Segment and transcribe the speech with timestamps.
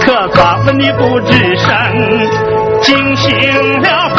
[0.00, 1.68] 可寡妇你不吱声
[2.82, 4.10] 惊醒了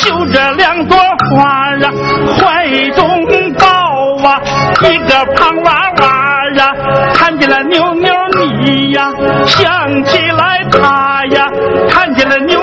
[0.00, 0.96] 绣着两朵
[1.30, 1.92] 花呀
[2.38, 4.40] 怀中抱啊
[4.82, 6.72] 一个胖娃娃呀
[7.14, 9.12] 看见了妞妞你呀
[9.46, 11.46] 想起来他呀
[11.90, 12.57] 看见了妞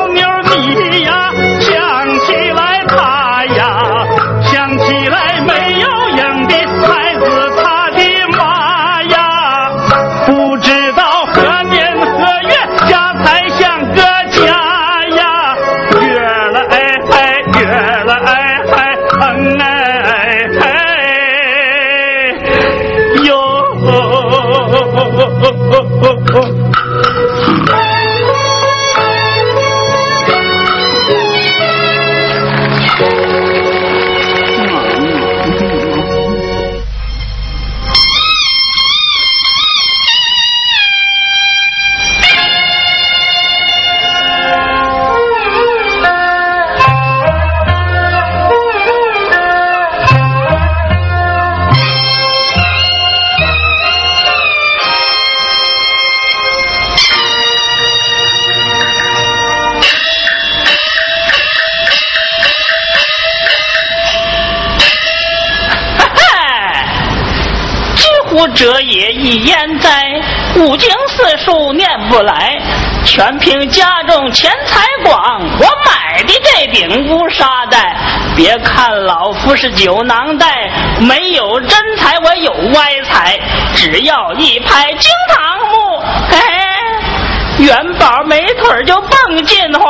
[68.50, 70.22] 者也已焉哉？
[70.56, 72.58] 五经四书念不来，
[73.04, 75.42] 全凭家中钱财广。
[75.60, 77.96] 我买的这顶乌纱带，
[78.36, 80.70] 别看老夫是酒囊袋，
[81.00, 83.38] 没有真财，我有歪财。
[83.76, 86.00] 只要一拍惊堂木，
[86.30, 89.90] 嘿，元宝没腿就蹦进怀。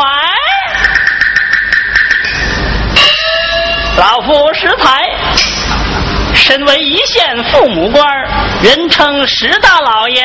[3.97, 5.09] 老夫识财。
[6.47, 8.05] 身为一线父母官，
[8.61, 10.23] 人称石大老爷。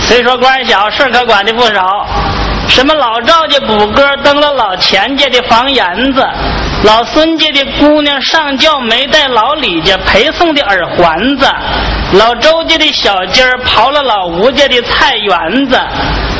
[0.00, 2.06] 虽说官小，事可管的不少。
[2.66, 5.84] 什么老赵家补歌登了老钱家的房檐
[6.14, 6.26] 子，
[6.82, 11.46] 老孙家的姑娘上轿没带老李家陪送的耳环子，
[12.14, 15.78] 老周家的小鸡刨了老吴家的菜园子，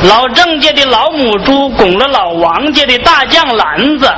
[0.05, 4.09] 老郑家的老母猪拱了老王家的大酱篮子，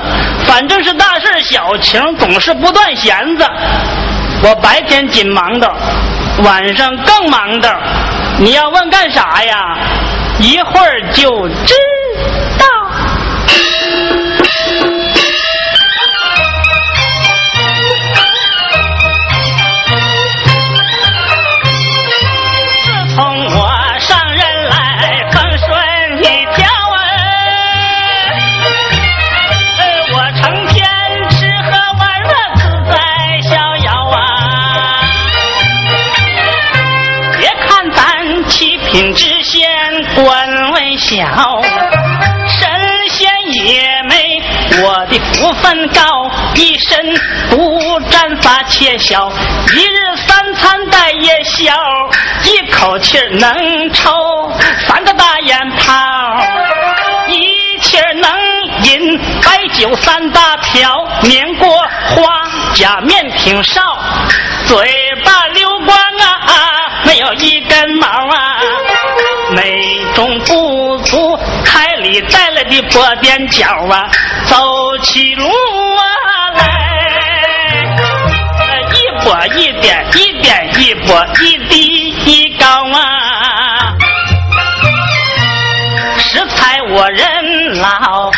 [0.47, 3.45] 反正是大事小情总是不断闲子。
[4.43, 5.73] 我白天紧忙的，
[6.45, 7.75] 晚上更忙的。
[8.39, 9.79] 你要问干啥呀？
[10.39, 11.75] 一会儿就知。
[38.91, 39.71] 品知县
[40.17, 41.17] 官微小，
[42.49, 42.69] 神
[43.09, 44.43] 仙也没
[44.83, 46.99] 我的福分高，一身
[47.49, 49.31] 不沾发且小，
[49.77, 51.73] 一日三餐带夜宵，
[52.43, 54.53] 一口气能抽
[54.89, 55.95] 三个大烟泡，
[57.29, 58.29] 一气能
[58.83, 59.17] 饮
[59.47, 62.43] 白酒三大瓢，年过花
[62.75, 63.81] 甲面挺少，
[64.67, 64.77] 嘴
[65.25, 66.70] 巴溜光啊啊，
[67.05, 68.61] 没有一根毛啊。
[69.53, 74.09] 美中不足，海里带来的波点脚啊，
[74.47, 76.05] 走起路啊
[76.55, 76.63] 来，
[78.93, 83.97] 一波一点，一点一波，一低一高啊。
[86.19, 88.31] 食材我人老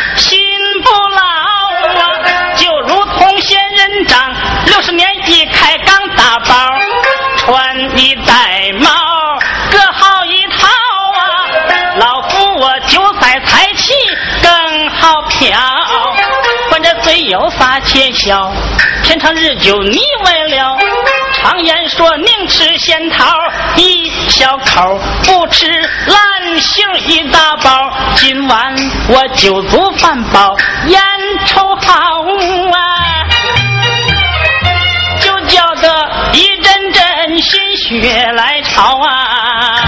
[17.29, 18.51] 有啥切笑？
[19.03, 20.77] 天长日久腻歪了。
[21.33, 23.25] 常言说宁吃仙桃
[23.75, 27.91] 一小口，不吃烂杏一大包。
[28.15, 28.75] 今晚
[29.07, 30.55] 我酒足饭饱，
[30.87, 31.01] 烟
[31.45, 32.21] 抽好
[32.71, 33.25] 啊，
[35.19, 39.81] 就叫得一阵阵心血来潮啊。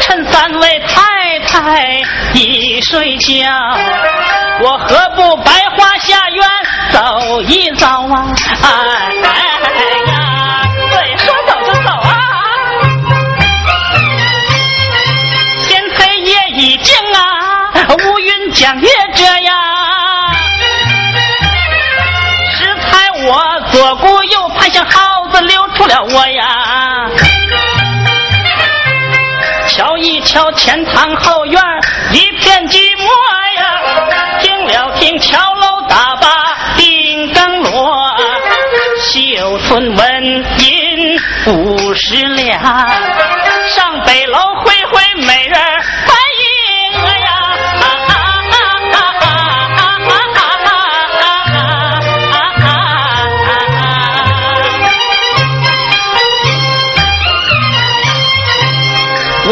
[0.00, 2.02] 趁三位太太。
[2.34, 3.44] 一睡觉，
[4.64, 6.48] 我何不百花下院
[6.92, 8.32] 走一走啊？
[8.62, 8.68] 哎
[10.06, 12.08] 呀，对，说走就走啊！
[15.66, 17.18] 天黑夜已静啊，
[18.04, 19.52] 乌云将月遮呀。
[22.54, 27.10] 适才我左顾右盼，像耗子溜出了窝呀。
[29.66, 31.60] 瞧一瞧前堂后院。
[32.12, 33.51] 一片寂寞呀，
[35.22, 36.26] 桥楼打罢
[36.76, 38.10] 定更落，
[38.98, 42.60] 绣村闻音五十两，
[43.68, 45.58] 上北楼会会美人
[46.06, 47.28] 白银呀，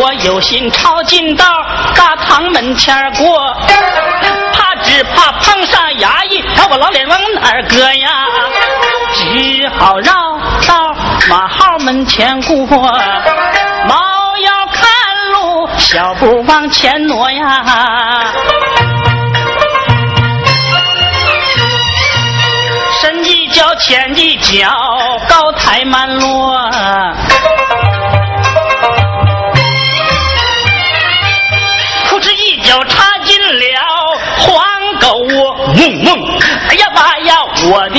[0.03, 1.45] 我有心抄近道。
[1.97, 3.57] 大堂门前过，
[5.03, 8.09] 怕碰上衙役，把我老脸往哪儿搁呀？
[9.13, 10.13] 只好绕
[10.67, 10.95] 道
[11.29, 13.97] 马号门前过，猫
[14.39, 14.89] 腰看
[15.33, 17.65] 路，小步往前挪呀。
[23.01, 24.71] 深一脚浅一脚，
[25.29, 26.71] 高台慢落。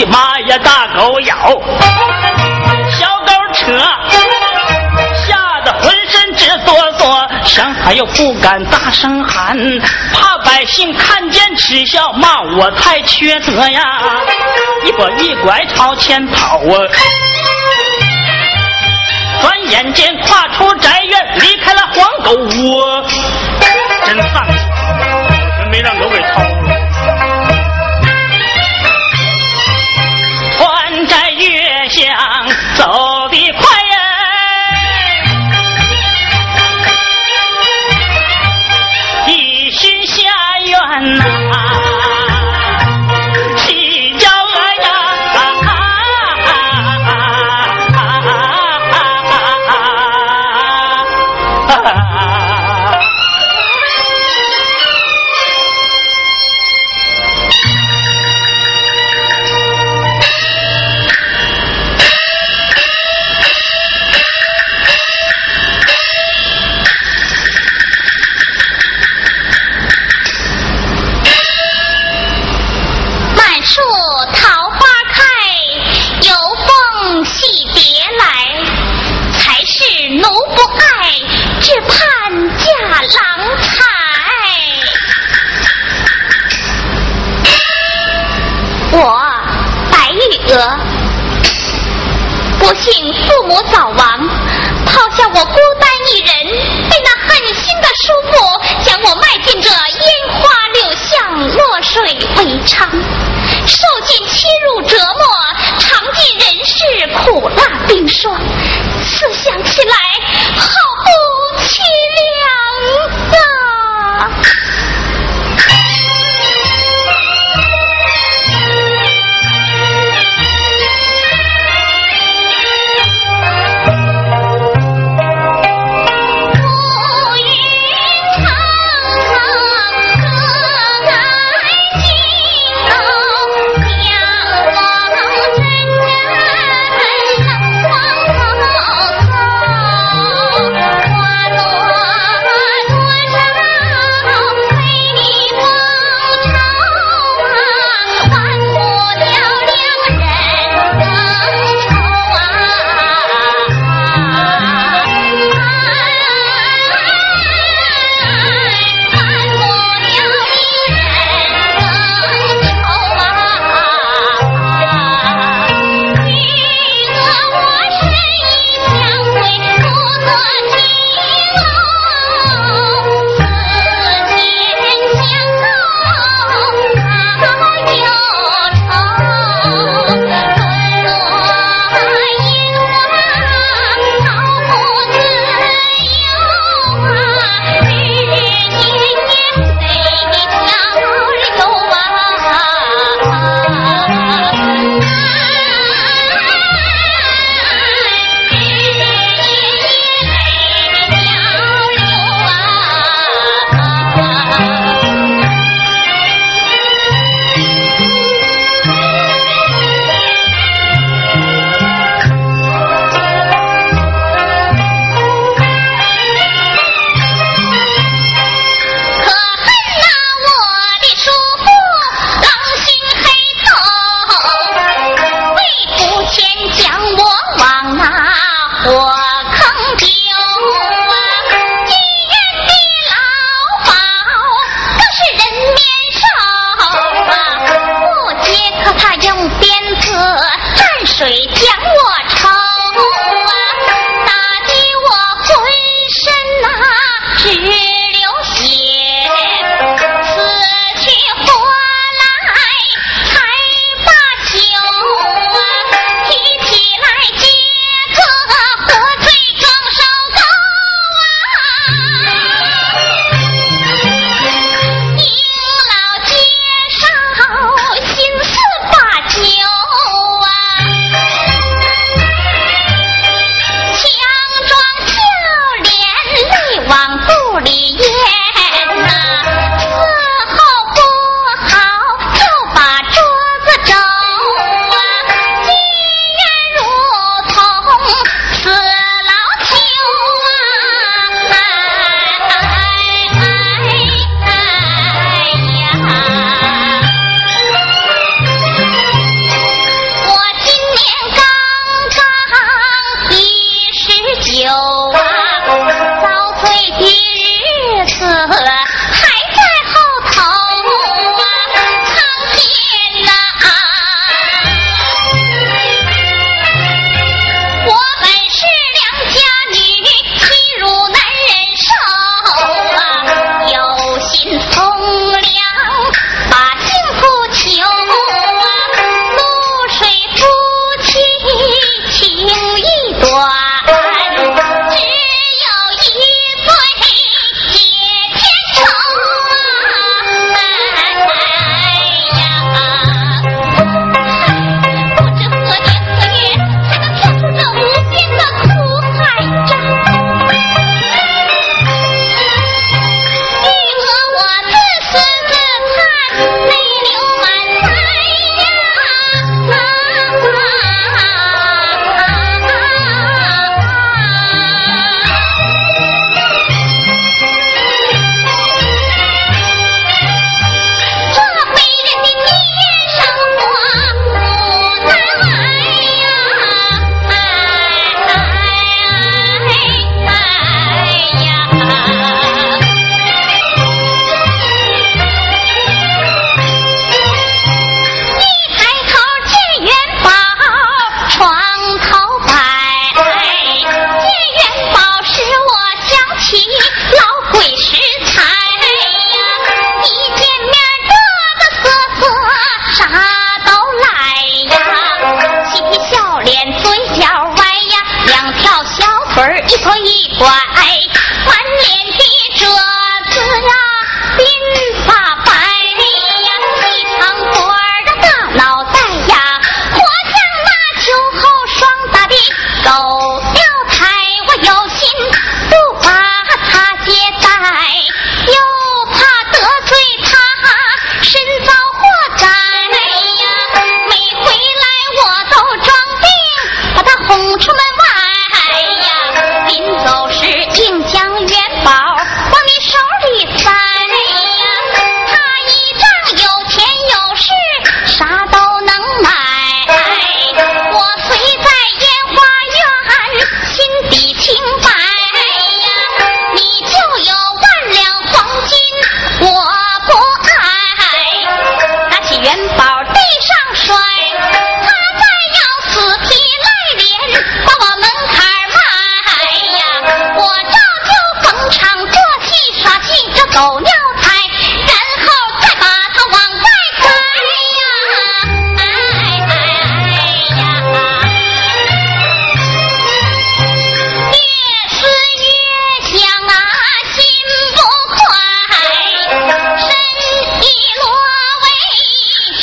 [0.01, 1.35] 的妈呀，大狗咬，
[2.89, 3.71] 小狗扯，
[5.15, 9.55] 吓得浑身直哆嗦，想喊又不敢大声喊，
[10.11, 13.81] 怕百姓看见耻笑，骂我太缺德呀！
[14.85, 16.75] 一拐一拐朝前跑啊，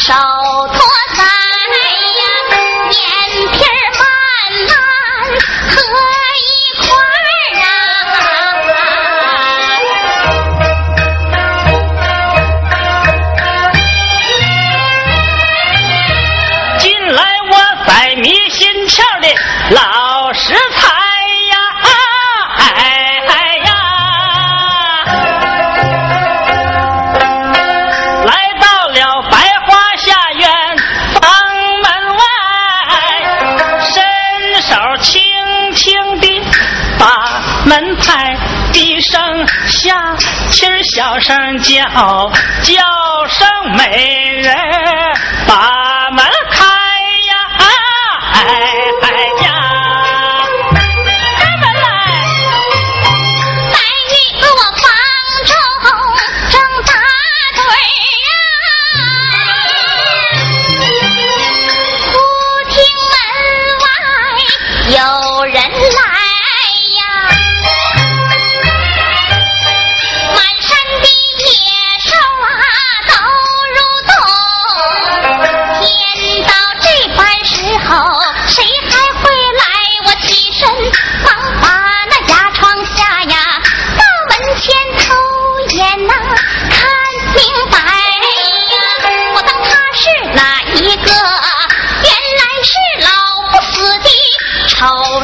[0.09, 0.38] 为
[40.99, 42.29] 叫声叫，
[42.65, 42.75] 叫
[43.29, 44.18] 声美。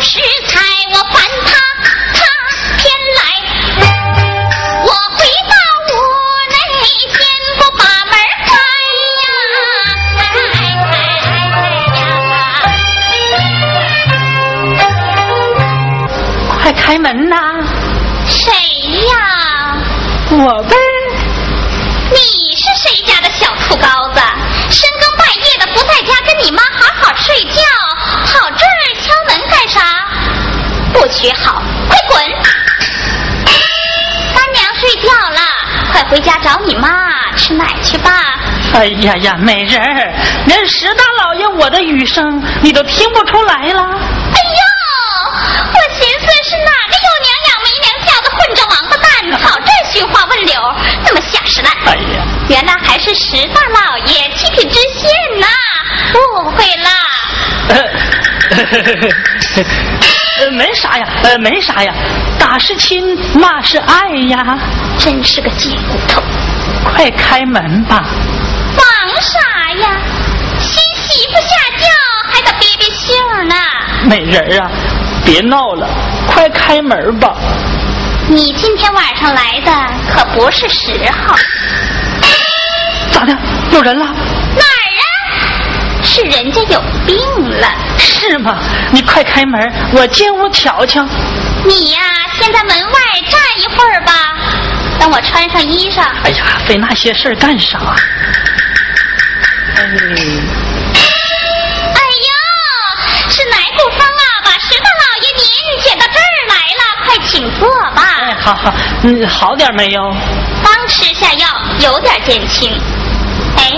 [0.04, 1.50] 食材，我烦他，
[2.12, 2.16] 他
[2.76, 2.84] 偏
[3.16, 3.18] 来。
[4.84, 5.54] 我回到
[5.88, 5.90] 屋
[6.50, 6.54] 内，
[7.08, 7.16] 先
[7.56, 8.12] 不把门
[8.44, 8.52] 开
[9.22, 9.24] 呀，
[10.20, 10.22] 哎
[16.48, 16.52] 呀！
[16.62, 17.34] 快开门呐！
[18.28, 18.52] 谁
[19.08, 19.14] 呀？
[20.32, 20.76] 我呗，
[31.24, 32.20] 不学好，快滚！
[34.34, 35.40] 三娘睡觉了，
[35.90, 38.10] 快回家找你妈吃奶去吧。
[38.74, 40.12] 哎呀呀，美人儿，
[40.44, 43.82] 连石大老爷我的雨声你都听不出来了。
[43.84, 44.60] 哎呦，
[45.72, 49.08] 我寻思是哪个有娘养没娘教的混账王八蛋，
[49.40, 50.60] 跑这儿寻花问柳，
[51.06, 51.70] 那么下实来。
[51.86, 55.10] 哎呀，原来还是石大老爷七品知县
[55.40, 55.46] 呐，
[56.18, 56.90] 误会了。
[60.40, 61.94] 呃，没啥呀，呃，没啥呀，
[62.38, 64.58] 打是亲，骂是爱呀。
[64.98, 66.22] 真是个贱骨头！
[66.84, 68.04] 快开门吧！
[68.76, 68.84] 忙
[69.20, 69.38] 啥
[69.80, 70.00] 呀？
[70.58, 71.86] 新媳妇下轿
[72.32, 73.16] 还得憋憋性
[73.48, 73.54] 呢。
[74.08, 74.70] 美人儿啊，
[75.24, 75.88] 别闹了，
[76.26, 77.36] 快开门吧！
[78.28, 79.72] 你今天晚上来的
[80.10, 80.90] 可不是时
[81.26, 81.34] 候。
[83.12, 83.36] 咋的？
[83.70, 84.04] 有人了？
[84.04, 86.02] 哪儿啊？
[86.02, 87.16] 是人家有病
[87.60, 87.68] 了。
[88.30, 88.58] 是吗？
[88.90, 89.60] 你快开门，
[89.92, 91.06] 我进屋瞧瞧。
[91.64, 92.00] 你呀，
[92.38, 92.92] 先在门外
[93.28, 94.12] 站一会儿吧，
[94.98, 96.02] 等我穿上衣裳。
[96.24, 97.78] 哎呀，费那些事儿干啥？
[99.76, 99.86] 哎，哎
[102.26, 102.30] 呦，
[103.30, 105.44] 是哪股风啊，把石大老爷您
[105.82, 106.82] 捡到这儿来了？
[107.04, 108.02] 快请坐吧。
[108.20, 110.00] 哎，好好，嗯，好点没有？
[110.62, 111.46] 刚吃下药，
[111.80, 112.72] 有点减轻。
[113.56, 113.70] 哎，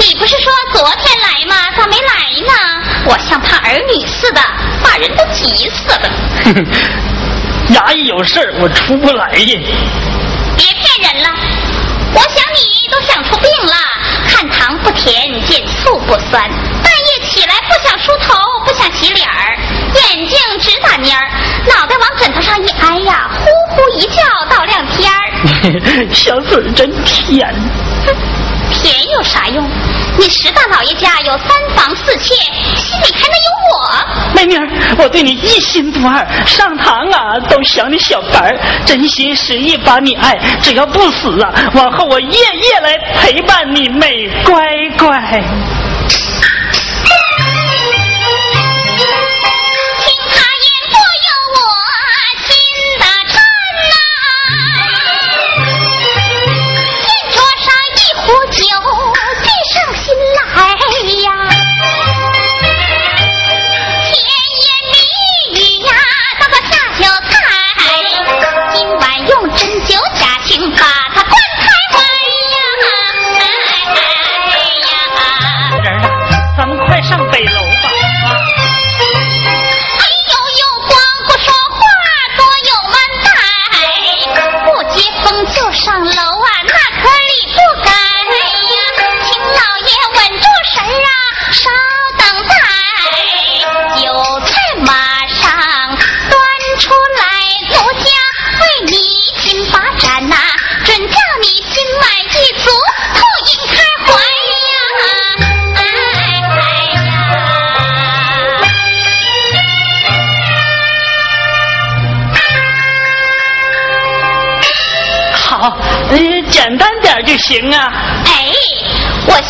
[0.00, 1.54] 你不是说昨天来吗？
[1.76, 2.52] 咋没来呢？
[3.04, 4.40] 我像怕儿女似的，
[4.82, 6.10] 把人都急死了。
[7.76, 9.60] 衙役有事我出不来呀。
[10.56, 11.28] 别骗人了，
[12.14, 13.76] 我想你都想出病了。
[14.26, 15.14] 看糖不甜，
[15.46, 16.48] 见醋不酸，
[16.82, 18.34] 半夜起来不想梳头，
[18.64, 19.58] 不想洗脸儿，
[19.94, 21.30] 眼睛直打蔫儿，
[21.68, 23.44] 脑袋往枕头上一挨呀，呼
[23.76, 26.08] 呼一觉到亮天儿。
[26.10, 27.54] 小嘴真甜。
[28.72, 29.68] 甜有啥用？
[30.18, 32.34] 你石大老爷家有三房四妾，
[32.76, 34.34] 心里还能有我？
[34.34, 34.68] 美名儿，
[34.98, 40.38] 我对你一心不二，上堂啊都想你小白，真心实意把你爱。
[40.62, 44.54] 只要不死啊，往后我夜夜来陪伴你，妹乖
[44.98, 45.42] 乖。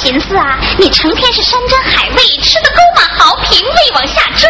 [0.02, 4.48] 寻思啊，你成天是山珍海味，吃的沟马豪平，胃往下坠。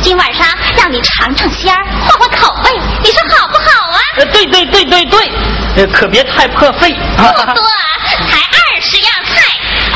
[0.00, 2.70] 今晚上让你尝尝鲜儿，换换口味，
[3.02, 3.98] 你说好不好啊？
[4.18, 5.32] 呃，对对对对对，
[5.76, 6.92] 呃，可别太破费。
[7.16, 7.64] 不多，
[8.28, 9.42] 才二十样菜：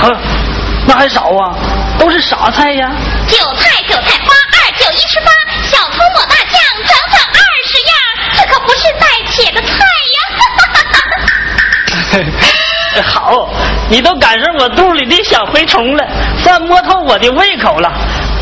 [0.01, 0.21] 呵，
[0.85, 1.55] 那还少啊？
[1.97, 2.91] 都是啥菜呀？
[3.29, 5.31] 韭菜、韭菜花，二九一十八，
[5.63, 7.95] 小葱抹大酱，整整二十样，
[8.35, 10.19] 这可不是带且的菜呀！
[13.05, 13.53] 好，
[13.91, 16.05] 你都赶上我肚里的小蛔虫了，
[16.43, 17.91] 算摸透我的胃口了。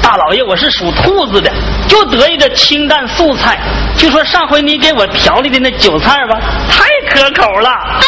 [0.02, 1.50] 大老爷，我是属兔子的，
[1.88, 3.58] 就得意这清淡素菜。
[3.96, 7.70] 就说上回你给我调理的那韭菜吧，太可口了。
[7.70, 8.06] 哎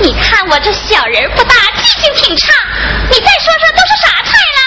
[0.00, 2.52] 呦，你看我这小人不大，记性挺差。
[3.08, 4.60] 你再说说都是啥菜了？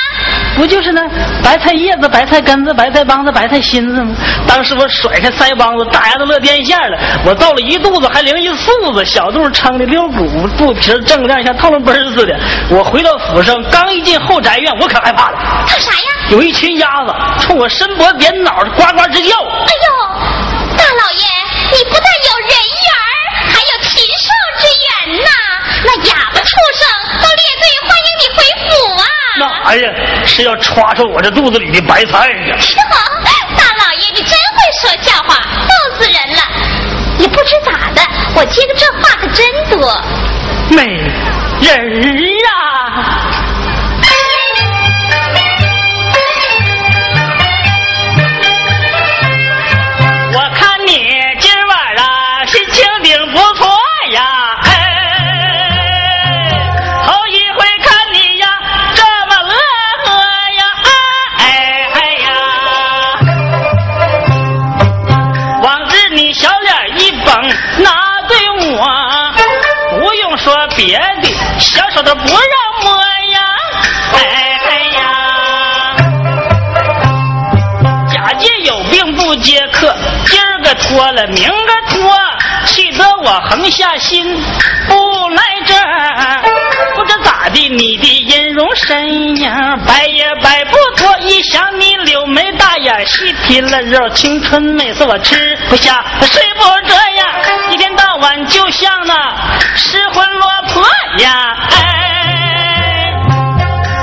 [0.59, 1.01] 不就是那
[1.41, 4.13] 白菜叶子、白菜根子、白菜帮子、白菜心子吗？
[4.45, 6.99] 当时我甩开腮帮子，大牙都乐颠线了。
[7.25, 12.37] 我造了一肚子，还零一肚子，小肚撑的溜鼓，肚皮儿正亮像透了奔儿似的。
[12.69, 15.37] 我回到府上，刚一进后宅院，我可害怕了。
[15.65, 16.27] 看啥呀？
[16.29, 19.39] 有一群鸭子冲我伸脖点脑，呱呱直叫。
[19.39, 21.25] 哎呦，大老爷，
[21.71, 23.07] 你不但有人缘儿，
[23.47, 24.27] 还有禽兽
[24.59, 24.67] 之
[25.07, 25.29] 缘呐！
[25.85, 26.83] 那哑巴畜生
[27.21, 29.05] 都列队欢迎你回府啊！
[29.37, 29.89] 那哎呀，
[30.25, 32.55] 是要抓住我这肚子里的白菜呀！
[33.57, 35.35] 大老爷，你真会说笑话，
[35.67, 36.41] 逗死人了！
[37.19, 38.01] 也不知咋的，
[38.35, 40.01] 我接的这话可真多。
[40.69, 40.85] 美
[41.61, 42.58] 人儿啊！
[71.99, 72.33] 小手都不让
[72.83, 72.97] 摸
[73.33, 73.39] 呀，
[74.13, 74.17] 哎
[74.69, 75.01] 哎呀。
[78.09, 79.93] 假借有病不接客，
[80.25, 82.17] 今儿个拖了，明个拖，
[82.65, 84.41] 气得我横下心，
[84.87, 86.41] 不来这儿。
[86.95, 89.51] 不知咋的，你的音容身影
[89.85, 97.18] 摆也摆不脱，一想你柳眉大眼，细皮嫩肉，青春美色，我吃不下，睡不着呀，
[98.47, 99.13] 就像那
[99.75, 100.83] 失魂落魄
[101.23, 103.13] 呀，哎。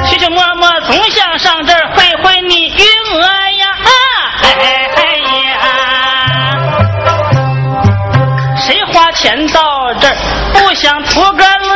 [0.09, 3.77] 徐徐摸摸，总想上这儿会会你与我呀，
[4.43, 4.49] 哎
[5.49, 5.65] 呀！
[8.59, 10.17] 谁花钱到这儿
[10.53, 11.75] 不想图个乐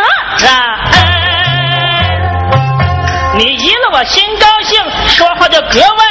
[0.49, 0.79] 啊？
[0.93, 2.19] 哎，
[3.37, 6.05] 你一了我心高兴，说话就格外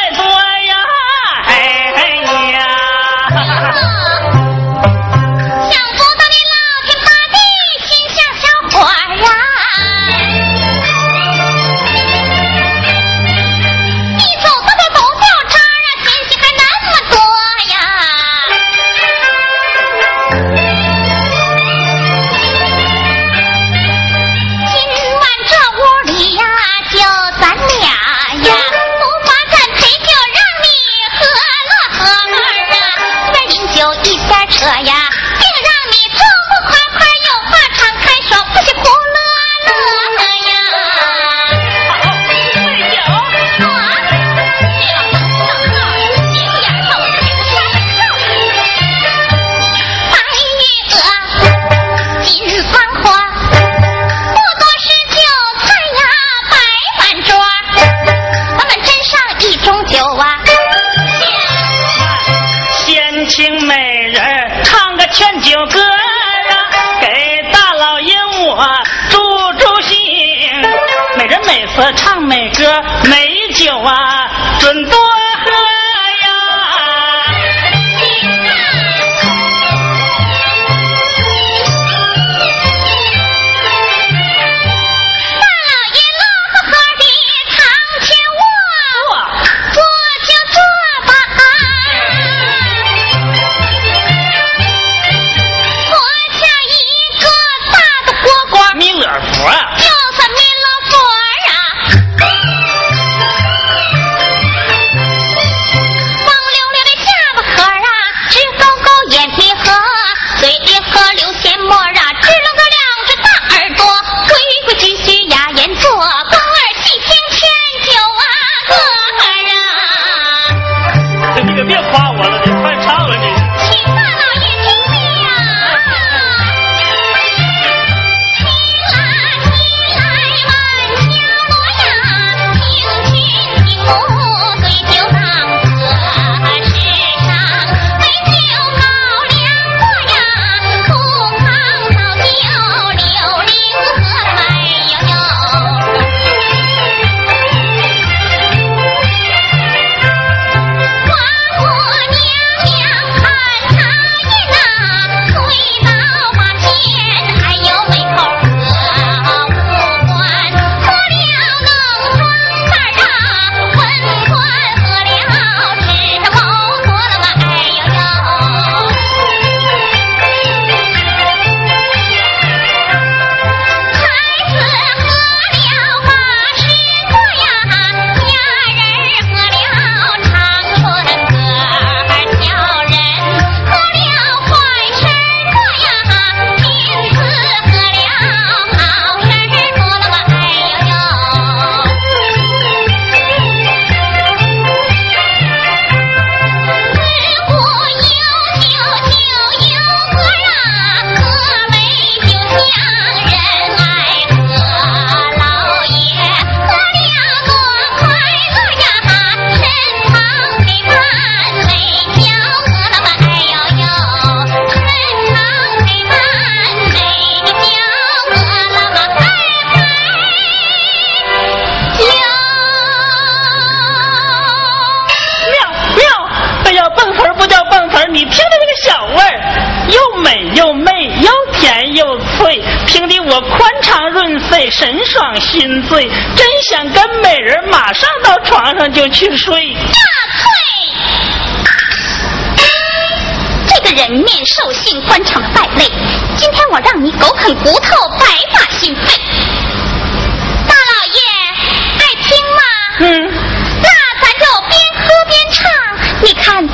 [71.80, 72.65] 我唱美歌
[73.10, 74.92] 美酒啊准备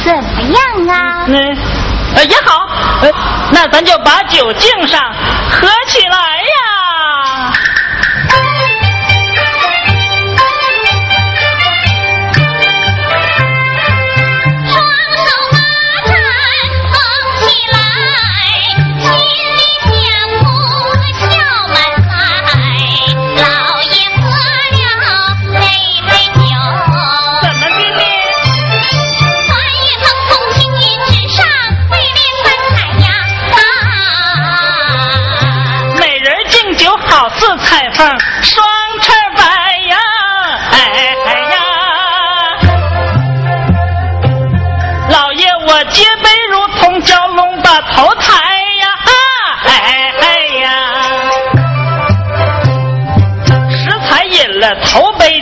[0.06, 1.26] 怎么样啊？
[1.28, 1.38] 那，
[2.16, 2.68] 呃，也好，
[3.02, 3.12] 呃，
[3.52, 5.02] 那咱就把酒敬上，
[5.50, 6.75] 喝起来呀！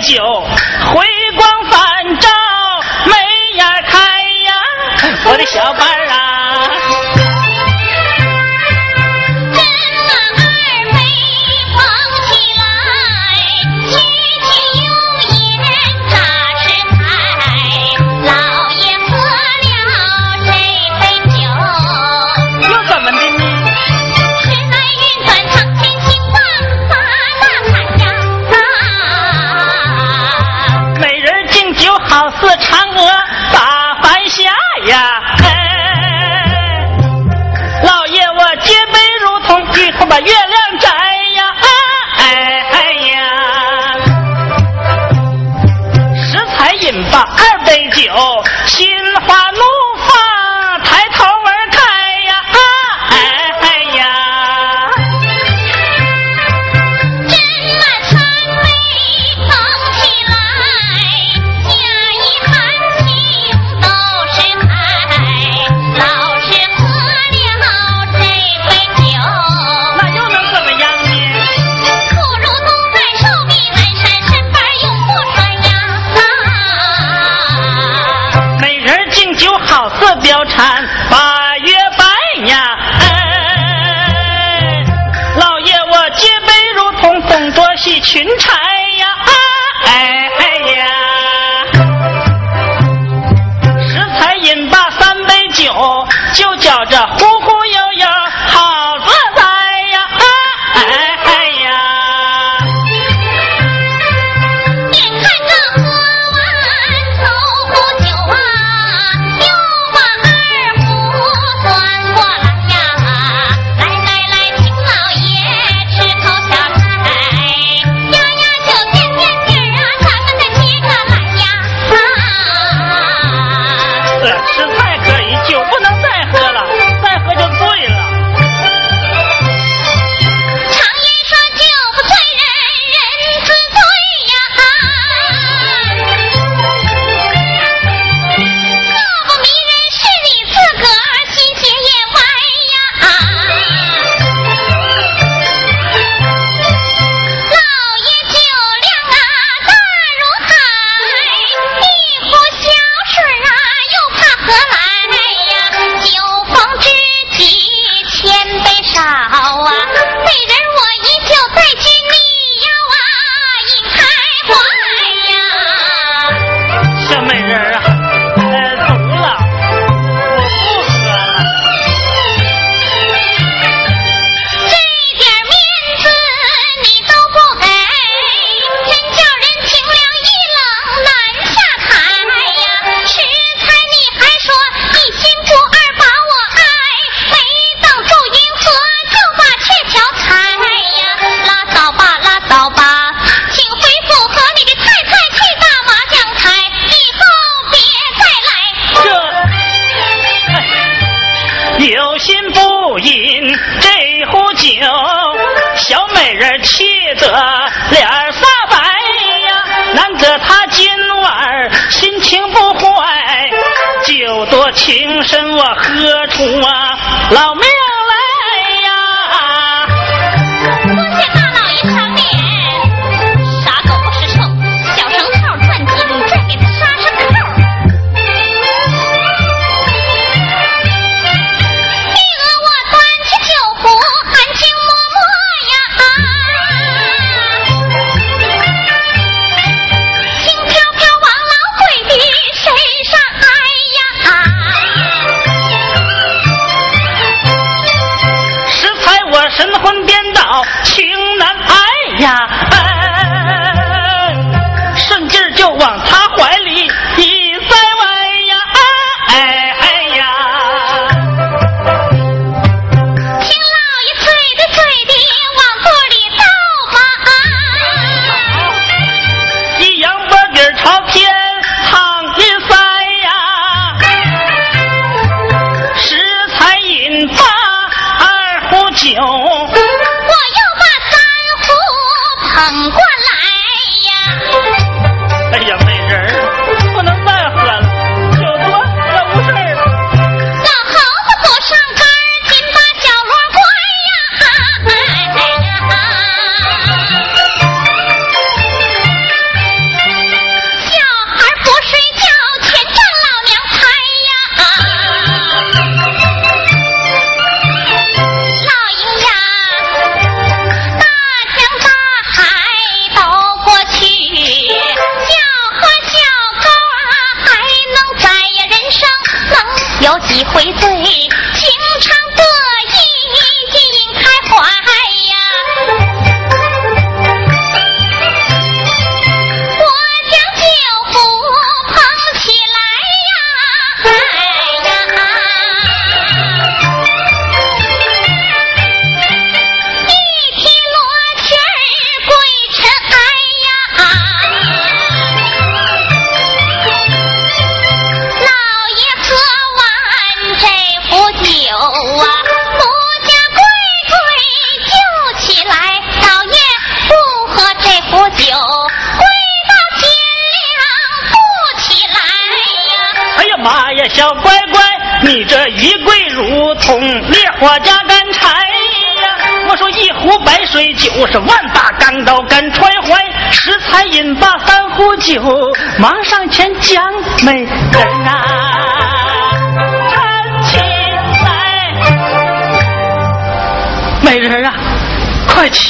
[0.04, 0.44] 九
[40.14, 40.43] 本月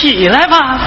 [0.04, 0.82] 起来吧！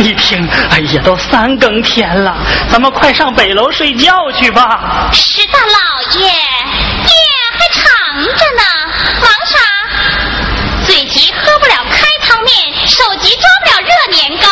[0.00, 2.36] 一听，哎呀，都三更天了，
[2.68, 5.08] 咱们快上北楼睡觉去吧。
[5.12, 6.32] 石大老爷，夜
[7.56, 7.84] 还长
[8.24, 8.62] 着呢，
[9.22, 9.56] 忙啥？
[10.84, 12.52] 嘴急喝不了开汤面，
[12.88, 14.48] 手急抓不了热年糕，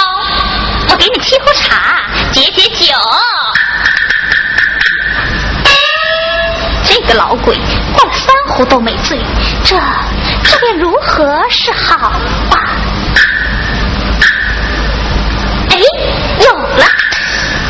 [0.91, 2.95] 我给你沏壶茶，解解酒。
[6.85, 7.59] 这个老鬼。
[8.57, 9.19] 糊都没醉，
[9.63, 9.77] 这
[10.43, 12.11] 这便如何是好
[12.51, 12.59] 吧？
[15.71, 15.77] 哎，
[16.41, 16.85] 有了，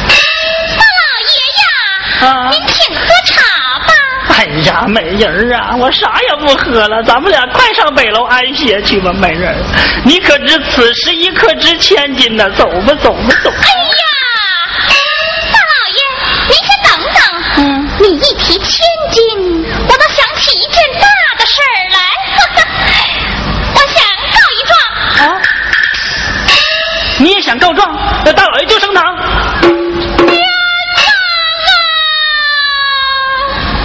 [0.06, 3.42] 大老爷呀，啊、您请喝茶
[3.80, 3.92] 吧。
[4.28, 9.56] 哎呀，美人儿啊，我啥也不喝了，咱们俩快上北楼安歇去吧，美人儿。
[10.04, 12.48] 你可知此时一刻值千金呢？
[12.50, 13.56] 走吧，走吧，走吧。
[13.62, 13.72] 哎
[27.46, 29.16] 想告状，那大老爷就升堂。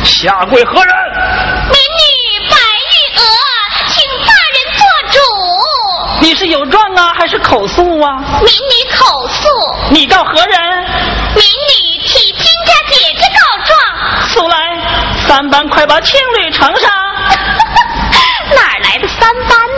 [0.03, 0.95] 下跪何人？
[1.69, 3.21] 民女白玉娥，
[3.89, 4.81] 请大人做
[5.11, 5.19] 主。
[6.21, 8.17] 你是有状啊，还是口诉啊？
[8.39, 9.47] 民女口诉。
[9.91, 10.59] 你告何人？
[11.35, 14.27] 民女替金家姐姐告状。
[14.29, 14.57] 速来，
[15.27, 16.89] 三班快把青履呈上。
[18.55, 19.70] 哪来的三班？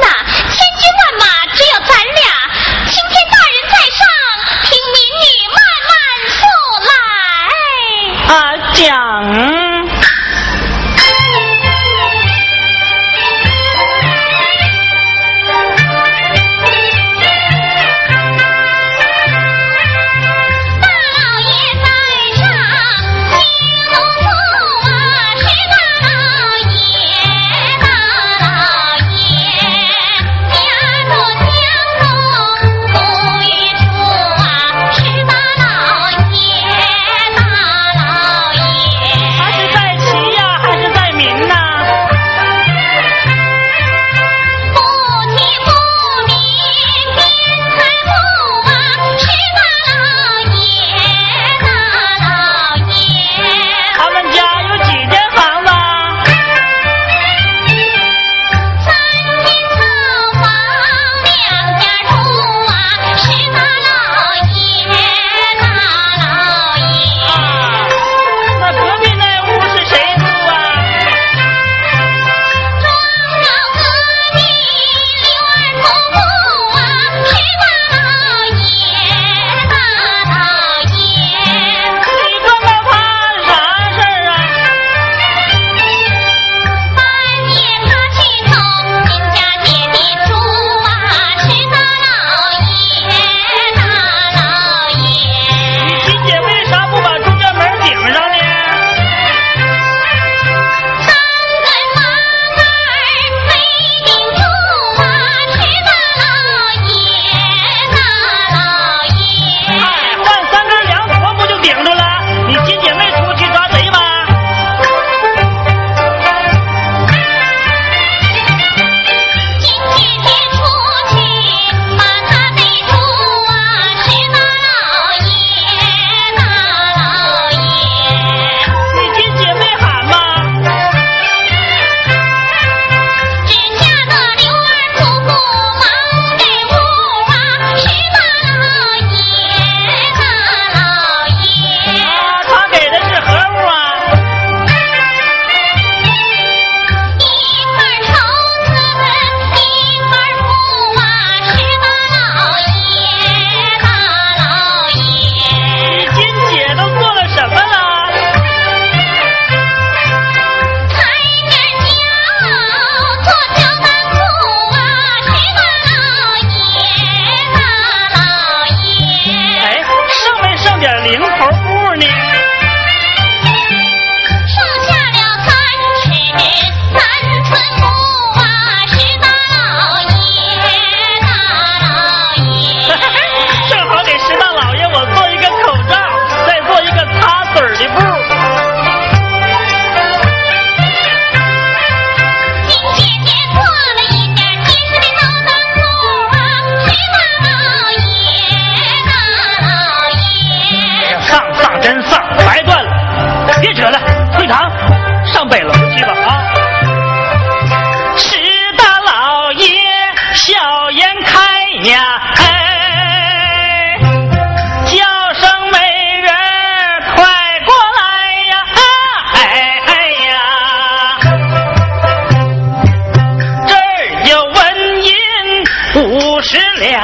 [226.84, 227.02] 两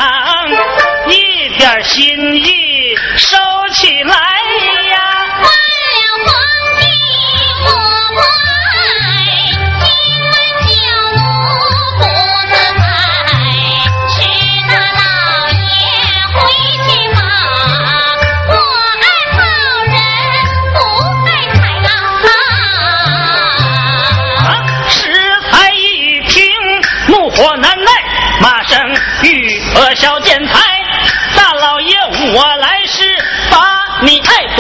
[1.07, 2.58] 一点心意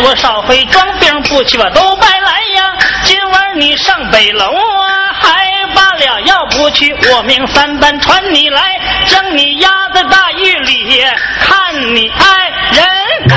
[0.09, 2.75] 多少回装病不起，我都白来呀！
[3.03, 5.45] 今晚你上北楼啊，还
[5.75, 8.59] 罢了，要不去，我命三班传你来，
[9.05, 11.05] 将你压在大狱里，
[11.39, 12.25] 看你爱
[12.71, 12.83] 人
[13.27, 13.35] 呐、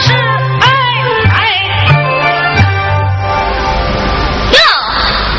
[0.00, 0.12] 是
[0.60, 0.68] 爱
[1.34, 1.38] 爱。
[4.52, 4.60] 哟，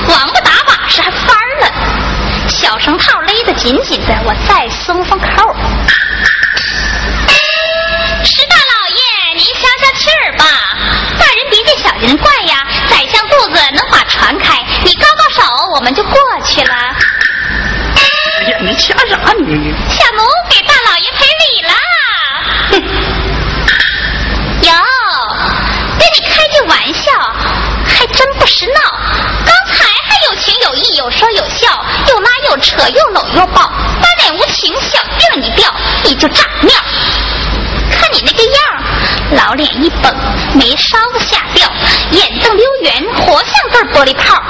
[0.10, 1.30] 王八打把式还翻
[1.62, 1.72] 了，
[2.50, 5.56] 小绳套勒得紧紧的，我再松松扣。
[12.02, 15.43] 人怪呀，宰相肚子能把船开，你高高手，
[15.74, 16.14] 我们就过
[16.45, 16.74] 去了。
[17.95, 19.74] 哎呀，你掐啥你？
[19.89, 21.72] 小奴给大老爷赔礼了。
[24.62, 24.74] 哟，
[26.00, 27.12] 跟你开句玩笑，
[27.86, 28.80] 还真不识闹。
[29.45, 33.70] 刚才还有情有义，有说有笑，又拉又扯，又搂又抱，
[34.02, 35.70] 翻脸无情，小辫一掉，
[36.06, 36.80] 你就炸面儿。
[36.80, 36.89] 看你那个样儿，老
[39.60, 40.16] 脸一绷，
[40.55, 41.70] 眉梢子下掉，
[42.12, 44.41] 眼瞪溜圆，活像对玻璃泡。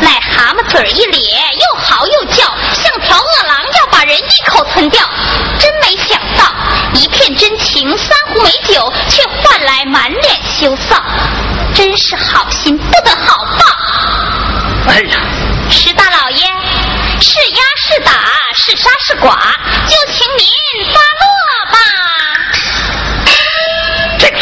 [0.00, 5.04] 癞蛤蟆嘴一咧，又嚎又叫，像条饿狼要把人一口吞掉。
[5.58, 6.50] 真没想到，
[6.94, 10.98] 一片真情，三壶美酒，却换来满脸羞臊。
[11.74, 13.66] 真是好心不得好报。
[14.88, 15.18] 哎呀，
[15.68, 16.42] 石大老爷，
[17.20, 18.12] 是压是打，
[18.54, 19.36] 是杀是剐，
[19.86, 21.00] 就请您发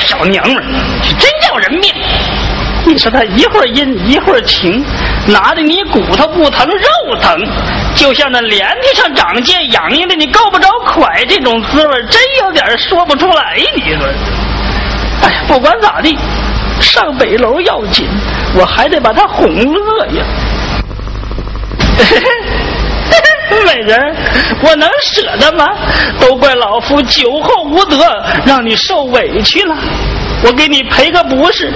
[0.06, 0.62] 小娘们儿
[1.18, 1.92] 真要人命！
[2.86, 4.84] 你说她一会儿阴一会儿晴，
[5.26, 7.36] 拿的你骨头不疼肉疼，
[7.96, 13.56] 就像那连皮上长茧，痒痒的你够不着快，这种滋味真有点说不出来。
[13.74, 14.06] 你说，
[15.22, 16.16] 哎呀，不管咋地，
[16.80, 18.06] 上北楼要紧，
[18.54, 20.24] 我还得把他哄乐呀。
[21.98, 22.26] 嘿 嘿
[23.64, 24.16] 美人，
[24.62, 25.68] 我能舍得吗？
[26.20, 27.96] 都怪老夫酒后无德，
[28.44, 29.76] 让你受委屈了。
[30.44, 31.72] 我给你赔个不是，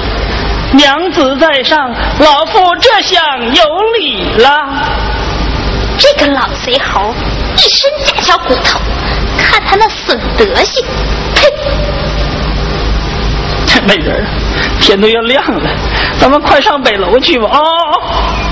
[0.72, 3.22] 娘子在上，老夫这厢
[3.54, 3.64] 有
[3.98, 4.50] 礼了。
[5.96, 7.14] 这个老贼猴，
[7.56, 8.80] 一身假小骨头，
[9.38, 10.84] 看他那损德行，
[11.34, 11.48] 呸！
[13.66, 14.26] 这美人，
[14.80, 15.70] 天都要亮了，
[16.18, 17.48] 咱们快上北楼去吧。
[17.52, 18.49] 哦。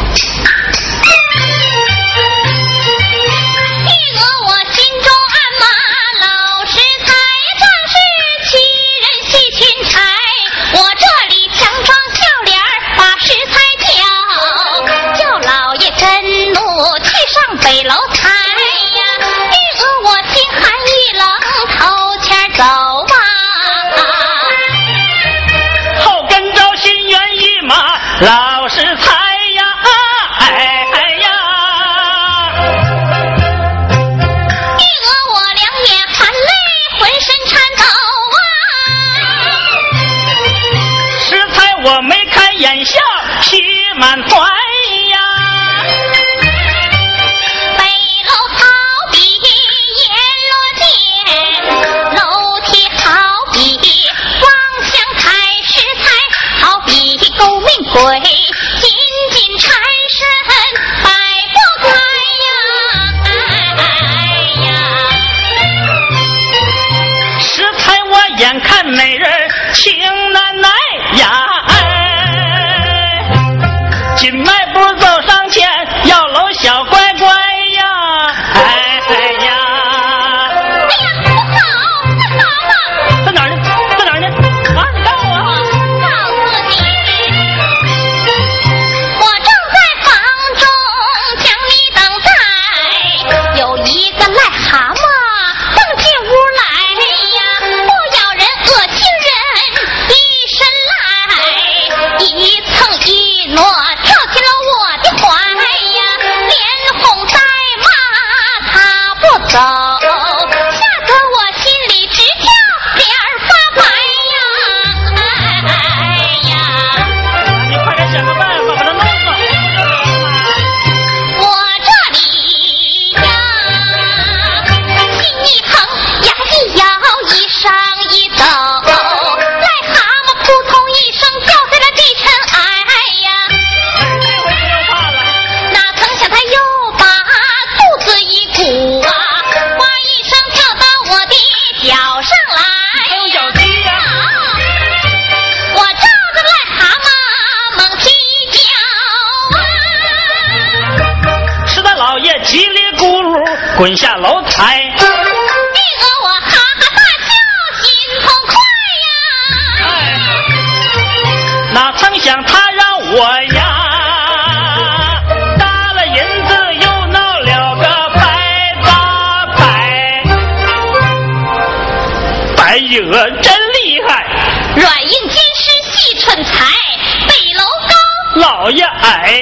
[178.68, 179.37] 老爷矮，